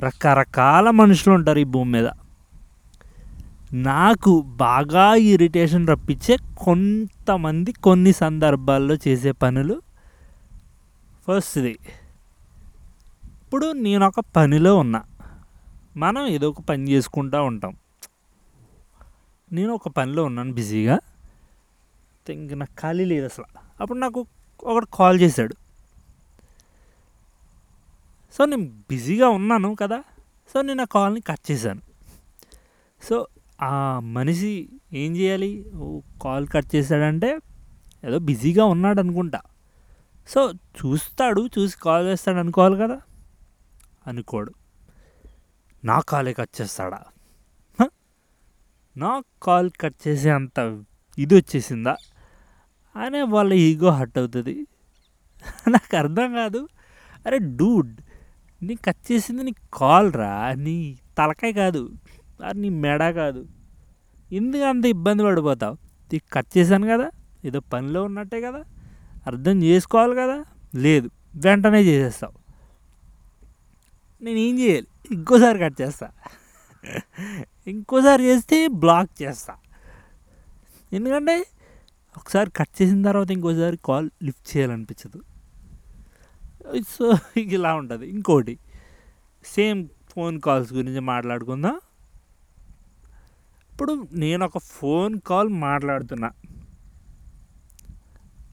రకరకాల 0.00 0.90
మనుషులు 0.90 1.34
ఉంటారు 1.34 1.58
ఈ 1.58 1.64
భూమి 1.64 1.92
మీద. 1.92 2.08
నాకు 3.72 4.40
బాగా 4.40 5.14
ఇరిటేషన్ 5.14 5.88
రప్పించే 5.88 6.36
కొంతమంది 6.58 7.72
కొన్ని 7.72 8.12
సందర్భాల్లో 8.12 8.94
చేసే 8.94 9.32
పనులు. 9.32 9.82
ఫస్ట్ది 11.28 11.78
ఇప్పుడు 13.24 13.72
నేను 13.72 14.06
ఒక 14.06 14.20
పనిలో 14.36 14.76
ఉన్నా. 14.76 15.02
మనం 15.96 16.26
ఏదో 16.26 16.48
ఒక 16.48 16.60
పని 16.60 16.90
చేసుకుంటూ 16.90 17.42
ఉంటాం. 17.42 17.76
నేను 19.52 19.72
ఒక 19.72 19.88
పనిలో 19.88 20.24
ఉన్నాను 20.24 20.52
బిజీగా. 20.52 20.98
ఇంక 22.28 22.52
నాకు 22.52 22.80
ఖాళీ 22.80 23.04
లేదు 23.04 23.24
అసలు. 23.24 23.44
అప్పుడు 23.80 23.98
నాకు 23.98 24.26
ఒకడు 24.64 24.86
కాల్ 24.94 25.20
చేశాడు. 25.20 25.54
సో 28.32 28.44
నేను 28.44 28.82
బిజీగా 28.90 29.28
ఉన్నాను 29.28 29.74
కదా 29.74 30.04
సో 30.54 30.62
నేను 30.62 30.82
ఆ 30.82 30.84
కాల్ని 30.84 31.20
కట్ 31.20 31.50
చేశాను. 31.50 31.80
సో 33.02 33.26
ఆ 33.62 34.00
మనిషి 34.00 34.68
ఏం 34.92 35.16
చేయాలి? 35.16 35.70
ఓ 35.76 36.00
కాల్ 36.22 36.48
కట్ 36.48 36.76
చేశాడంటే 36.76 37.38
ఏదో 38.04 38.18
బిజీగా 38.18 38.64
ఉన్నాడు 38.64 39.00
అనుకుంటా. 39.00 39.40
సో 40.28 40.52
చూస్తాడు 40.52 41.48
చూసి 41.58 41.76
కాల్ 41.78 42.06
చేస్తాడు 42.06 42.38
అనుకోవాలి 42.38 42.76
కదా 42.76 43.00
అనుకోడు. 44.06 44.54
నా 45.84 46.00
కాలే 46.00 46.32
కట్ 46.32 46.60
చేస్తాడా? 46.60 47.02
నా 48.96 49.22
కాల్ 49.42 49.70
కట్ 49.80 50.08
చేసే 50.08 50.30
అంత 50.30 50.82
ఇది 51.18 51.34
వచ్చేసిందా? 51.34 51.96
అనే 52.96 53.22
వాళ్ళ 53.22 53.52
ఈగో 53.52 53.90
హట్ 53.90 54.18
అవుతుంది. 54.18 54.66
నాకు 55.70 55.96
అర్థం 55.96 56.34
కాదు. 56.34 56.68
అరే 57.26 57.38
డూడ్ 57.38 58.00
నీ 58.62 58.74
కట్ 58.74 59.12
చేసింది 59.12 59.42
నీ 59.42 59.54
కాల్ 59.74 60.12
రా. 60.12 60.54
నీ 60.54 60.98
తలకాయ 61.18 61.52
కాదు. 61.52 61.92
అది 62.44 62.60
నీ 62.60 62.68
మెడ 62.68 63.10
కాదు. 63.10 63.46
ఎందుకు 64.32 64.62
అంత 64.62 64.86
ఇబ్బంది 64.86 65.22
పడిపోతావు? 65.22 65.74
నీకు 66.12 66.32
కట్ 66.32 66.58
చేశాను 66.58 66.86
కదా. 66.86 67.10
ఏదో 67.44 67.60
పనిలో 67.60 68.04
ఉన్నట్టే 68.04 68.40
కదా. 68.40 68.64
అర్థం 69.26 69.62
చేసుకోవాలి 69.62 70.14
కదా. 70.14 70.44
లేదు 70.74 71.10
వెంటనే 71.34 71.82
చేసేస్తావు. 71.82 72.48
నేను 74.24 74.38
ఏం 74.38 74.58
చేయాలి? 74.58 74.86
ఇంకోసారి 75.10 75.58
కట్ 75.58 75.80
చేస్తా. 75.80 76.10
ఇంకోసారి 77.66 78.24
చేస్తే 78.24 78.68
బ్లాక్ 78.68 79.22
చేస్తా. 79.22 79.54
ఎందుకంటే 80.92 81.46
ఒకసారి 82.16 82.50
కట్ 82.50 82.82
చేసిన 82.82 83.02
తర్వాత 83.02 83.30
ఇంకోసారి 83.30 83.78
కాల్ 83.84 84.10
లిఫ్ట్ 84.22 84.56
చేయాలనిపించదు. 84.56 85.22
సో 86.88 87.12
ఇలా 87.36 87.74
ఉంటుంది. 87.74 88.08
ఇంకోటి 88.08 88.58
సేమ్ 89.44 89.88
ఫోన్ 90.10 90.40
కాల్స్ 90.40 90.72
గురించి 90.72 91.00
మాట్లాడుకుందాం. 91.00 91.80
ఇప్పుడు 93.72 94.06
నేను 94.12 94.44
ఒక 94.44 94.58
ఫోన్ 94.58 95.20
కాల్ 95.20 95.48
మాట్లాడుతున్నా. 95.48 96.30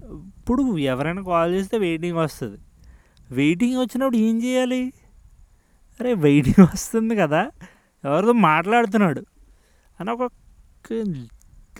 ఇప్పుడు 0.05 0.77
ఎవరైనా 0.77 1.23
కాల్ 1.23 1.53
చేస్తే 1.53 1.77
వెయిటింగ్ 1.77 2.17
వస్తుంది. 2.17 2.57
వెయిటింగ్ 3.31 3.77
వచ్చినప్పుడు 3.77 4.17
ఏం 4.17 4.43
చేయాలి? 4.43 4.93
అరే 5.99 6.13
వెయిటింగ్ 6.13 6.67
వస్తుంది 6.73 7.15
కదా. 7.15 7.51
ఎవరితో 8.05 8.31
మాట్లాడుతున్నాడు? 8.31 9.25
అని 9.99 10.11
ఒక 10.11 10.31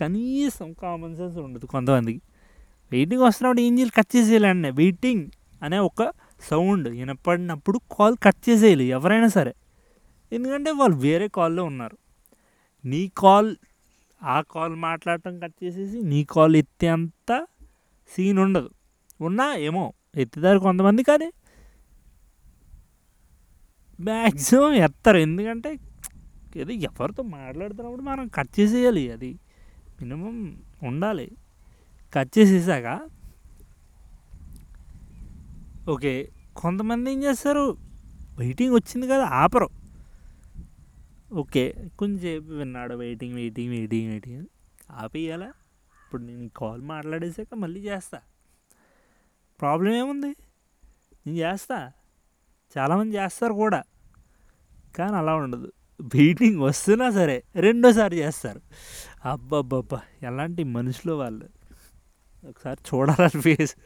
కనీసం 0.00 0.72
కామన్ 0.72 1.16
సెన్స్ 1.16 1.36
ఉండదు 1.38 1.66
కొంతమందికి. 1.66 2.20
వెయిటింగ్ 2.92 3.22
వస్తున్నప్పుడు 3.22 3.60
ఏం 3.60 3.74
చేయాలి? 3.74 3.90
కట్ 3.90 4.16
చేసేయాలి 4.16 4.46
అన్న. 4.46 4.68
వెయిటింగ్. 4.68 5.26
అనే 5.66 5.78
ఒక 5.78 6.02
సౌండ్ 6.40 6.88
వినపడినప్పుడు 6.88 7.78
కాల్ 7.98 8.16
కట్ 8.22 8.40
చేసేయాలి 8.48 8.84
ఎవరైనా 8.84 9.28
సరే. 9.28 9.54
ఎందుకంటే 10.32 10.70
వాళ్ళు 10.70 10.96
వేరే 10.96 11.28
కాల్లో 11.28 11.64
ఉన్నారు. 11.64 11.96
నీ 12.84 13.02
కాల్ 13.18 13.50
ఆ 14.22 14.40
కాల్ 14.50 14.74
మాట్లాడటం 14.74 15.38
కట్ 15.38 15.64
చేసేసి 15.64 15.98
నీ 16.02 16.24
కాల్ 16.24 16.56
ఎత్తేంత 16.56 17.46
సీన్ 18.08 18.38
ఉండదు. 18.38 18.70
ఉన్నా 19.20 19.46
ఏమో 19.54 19.92
ఎత్తుతారు 20.16 20.58
కొంతమంది 20.58 21.02
కానీ 21.02 21.28
మ్యాక్సిమం 24.00 24.72
ఎత్తారు. 24.72 25.18
ఎందుకంటే 25.18 25.70
ఏదో 26.56 26.70
ఎవరితో 26.70 27.22
మాట్లాడుతున్నప్పుడు 27.22 28.02
మనం 28.02 28.28
కట్ 28.28 28.60
చేసేయాలి 28.60 29.04
అది 29.12 29.30
మినిమం 30.00 30.36
ఉండాలి. 30.82 31.28
కట్ 32.14 32.32
చేసేసాక 32.38 32.88
ఓకే. 35.88 36.28
కొంతమంది 36.56 37.12
ఏం 37.12 37.22
చేస్తారు? 37.22 37.78
వెయిటింగ్ 38.38 38.74
వచ్చింది 38.74 39.06
కదా 39.08 39.24
ఆపరు. 39.26 39.68
ఓకే. 41.32 41.88
కొంచెంసేపు 41.98 42.52
విన్నాడు 42.52 42.94
వెయిటింగ్ 42.94 43.34
వెయిటింగ్ 43.34 43.70
వెయిటింగ్ 43.70 44.08
వెయిటింగ్. 44.08 44.46
ఆపేయాలా? 44.90 45.48
ఇప్పుడు 46.06 46.22
నేను 46.22 46.50
కాల్ 46.56 46.82
మాట్లాడేసాక 46.82 47.54
మళ్ళీ 47.54 47.80
చేస్తా. 47.80 48.18
ప్రాబ్లం 49.60 49.92
ఏముంది? 49.92 50.30
నేను 51.26 51.36
చేస్తా. 51.36 51.92
చాలామంది 52.76 53.16
చేస్తారు 53.16 53.54
కూడా. 53.54 53.80
కానీ 54.96 55.16
అలా 55.16 55.34
ఉండదు. 55.36 55.72
వెయిటింగ్ 56.14 56.60
వస్తున్నా 56.60 57.10
సరే 57.10 57.42
రెండోసారి 57.56 58.16
చేస్తారు. 58.16 58.60
అబ్బబ్బబ్బా! 59.24 60.00
ఎలాంటి 60.22 60.64
మనుషులు 60.64 61.12
వాళ్ళు? 61.12 61.46
ఒకసారి 62.48 62.80
చూడాలని 62.88 63.42
ఫేస్. 63.42 63.76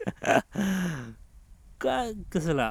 అసలు 1.87 2.67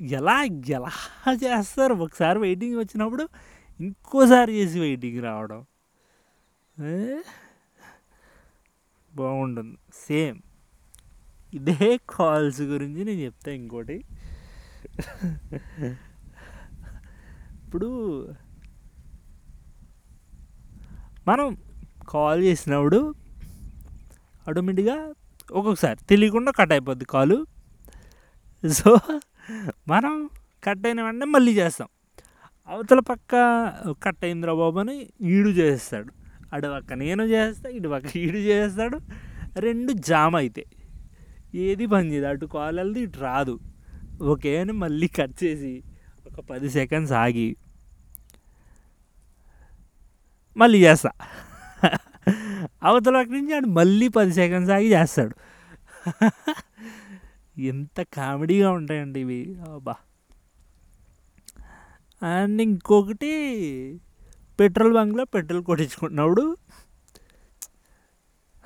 ఎలా 0.00 0.42
ఎలా 0.68 0.92
చేస్తారు? 1.32 1.94
ఒకసారి 1.94 2.38
వెయిటింగ్ 2.38 2.76
వచ్చినప్పుడు 2.78 3.28
ఇంకోసారి 3.80 4.52
చేసి 4.52 4.80
వెయిటింగ్ 4.80 5.22
రావడం. 5.22 5.64
బాగుంటుంది. 9.14 9.76
సేమ్ 9.94 10.38
ఇదే 11.54 11.98
కాల్స్ 12.10 12.60
గురించి 12.60 13.04
నేను 13.04 13.20
చెప్తా 13.20 13.52
ఇంకోటి. 13.52 14.04
ఇప్పుడు 17.64 17.88
మనం 21.28 21.56
కాల్ 22.08 22.42
చేసినప్పుడు 22.42 23.14
ఆటోమేటిక్గా 24.48 25.12
ఒక్కొక్కసారి 25.52 25.98
తెలియకుండా 26.10 26.50
కట్ 26.58 26.72
అయిపోద్ది 26.72 27.04
కాలు. 27.04 27.38
సో 28.78 28.90
మనం 29.88 30.14
కట్ 30.64 30.86
అయిన 30.86 31.00
వెంటనే 31.02 31.24
మళ్ళీ 31.24 31.52
చేస్తాం. 31.52 31.88
అవతల 32.68 33.00
పక్క 33.00 33.32
కట్ 34.02 34.24
అయిందిరా 34.24 34.54
బాబు 34.54 34.78
అని 34.78 34.96
ఈడు 35.34 35.48
చేస్తాడు 35.48 36.10
అటు 36.52 36.66
పక్క 36.66 36.92
నేను 36.92 37.22
చేస్తా 37.22 37.68
ఇటు 37.70 37.88
పక్క 37.88 38.16
ఈడు 38.16 38.40
చేస్తాడు. 38.50 38.98
రెండు 39.58 39.92
జామ్ 39.92 40.36
అవుతాయి 40.36 40.68
ఏది 41.66 41.86
పని 41.86 42.12
చేయదు. 42.12 42.26
అటు 42.26 42.46
కాల్ 42.46 42.78
వెళ్తే 42.78 43.00
ఇటు 43.00 43.18
రాదు. 43.18 43.54
ఓకే 44.22 44.50
అని 44.58 44.72
మళ్ళీ 44.72 45.08
కట్ 45.08 45.36
చేసి 45.44 45.72
ఒక 46.26 46.40
పది 46.50 46.70
సెకండ్స్ 46.70 47.12
ఆగి 47.12 47.48
మళ్ళీ 50.56 50.78
చేస్తా. 50.84 51.10
అవతల 52.82 53.22
నుంచి 53.22 53.56
ఆడు 53.56 53.66
మళ్ళీ 53.66 54.08
పది 54.08 54.32
సెకండ్స్ 54.32 54.70
ఆగి 54.70 54.90
చేస్తాడు. 54.92 55.34
ఎంత 57.60 58.06
కామెడీగా 58.14 58.70
ఉంటాయండి 58.70 59.20
ఇవి. 59.20 59.56
బా 59.76 59.94
అండ్ 62.22 62.62
ఇంకొకటి 62.62 63.32
పెట్రోల్ 64.60 64.94
బంక్లో 64.94 65.24
పెట్రోల్ 65.24 65.64
కొట్టించుకున్నప్పుడు 65.64 66.56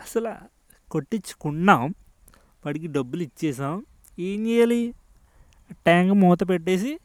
అసలు 0.00 0.32
కొట్టించుకున్నాం. 0.90 1.94
వాడికి 2.64 2.86
డబ్బులు 2.86 3.22
ఇచ్చేసాం. 3.22 3.84
ఏం 4.18 4.46
చేయాలి? 4.46 4.94
ట్యాంక్ 5.72 6.14
మూత 6.14 6.48
పెట్టేసి 6.48 6.98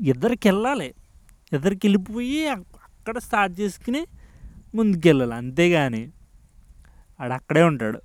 ఇద్దరికి 0.00 0.48
వెళ్ళాలి. 0.48 0.94
ఇద్దరికి 1.52 1.86
వెళ్ళిపోయి 1.88 2.48
అక్కడ 2.48 3.18
స్టార్ట్ 3.18 3.60
చేసుకుని 3.60 4.06
ముందుకెళ్ళాలి. 4.74 5.34
అంతేగాని 5.34 6.12
ఆడు 7.20 7.32
అక్కడే 7.32 7.62
ఉంటాడు. 7.62 8.00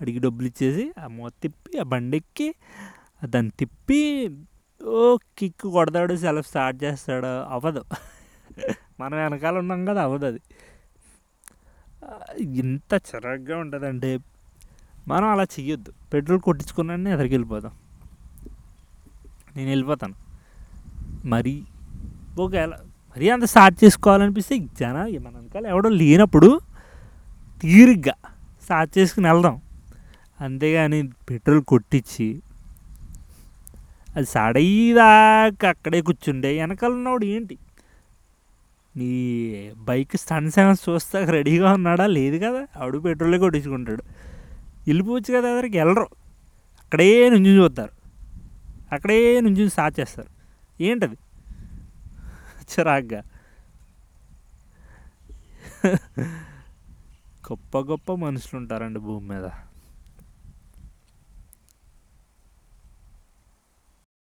అడిగి 0.00 0.18
డబ్బులు 0.18 0.46
ఇచ్చేసి 0.46 0.84
ఆ 0.98 1.06
మూత 1.06 1.32
తిప్పి 1.42 1.78
ఆ 1.78 1.82
బండి 1.82 2.16
ఎక్కి 2.16 2.54
దాన్ని 3.24 3.52
తిప్పి 3.58 4.00
ఓ 4.84 5.16
కిక్ 5.38 5.64
కొడతాడు 5.66 6.14
సెలవు 6.16 6.42
స్టార్ట్ 6.42 6.84
చేస్తాడు. 6.84 7.26
అవ్వదు 7.26 7.82
మనం 9.00 9.16
వెనకాల 9.18 9.58
ఉన్నాం 9.58 9.84
కదా 9.84 10.02
అవ్వదు 10.02 10.26
అది. 10.26 10.40
ఇంత 12.40 13.00
చిరాగ్గా 13.08 13.56
ఉంటుందంటే 13.58 14.18
మనం 15.08 15.28
అలా 15.28 15.42
చెయ్యొద్దు. 15.42 15.92
పెట్రోల్ 16.12 16.40
కొట్టించుకున్నానే 16.40 17.10
ఎదరికి 17.12 17.34
వెళ్ళిపోతాం 17.34 17.74
నేను 19.56 19.68
వెళ్ళిపోతాను. 19.68 20.16
మరి 21.24 21.54
ఒకవేళ 22.40 22.72
మరీ 23.10 23.28
అంత 23.28 23.44
స్టార్ట్ 23.44 23.84
చేసుకోవాలనిపిస్తే 23.84 24.58
జన 24.80 24.96
మన 25.24 25.34
వెనకాల 25.36 25.66
ఎవడో 25.66 25.88
లేనప్పుడు 25.88 26.60
తీరిగ్గా 27.60 28.14
స్టార్ట్ 28.68 28.98
చేసుకుని 28.98 29.32
వెళ్దాం. 29.32 29.60
అంతేగాని 30.40 31.08
పెట్రోల్ 31.30 31.62
కొట్టించి 31.62 32.42
అది 34.16 34.26
సడైదాకా 34.26 35.68
అక్కడే 35.68 36.00
కూర్చుండే. 36.00 36.60
వెనకాల 36.60 36.92
ఉన్నవాడు 36.92 37.24
ఏంటి? 37.24 37.58
నీ 38.96 39.72
బైక్ 39.76 40.16
స్టన్స్ 40.16 40.58
ఏమైనా 40.58 40.92
చూస్తా 40.92 41.30
రెడీగా 41.30 41.72
ఉన్నాడా? 41.72 42.06
లేదు 42.06 42.36
కదా. 42.36 42.66
ఆవిడ 42.76 43.04
పెట్రోలే 43.04 43.38
కొట్టించుకుంటాడు. 43.38 44.02
వెళ్ళిపోవచ్చు 44.86 45.40
కదా 45.40 45.52
అదరికి 45.52 45.78
వెళ్ళరు. 45.78 46.08
అక్కడే 46.84 47.30
నుంచి 47.30 47.56
చూస్తారు. 47.56 47.92
అక్కడే 48.92 49.40
నుంచి 49.40 49.70
సాచేస్తారు. 49.70 50.28
ఏంటది? 50.82 51.16
చిరాగ్గా. 52.62 53.22
గొప్ప 57.52 57.78
గొప్ప 57.78 58.14
మనుషులు 58.14 58.60
ఉంటారండి 58.60 59.00
భూమి 59.00 59.28
మీద. 59.28 59.46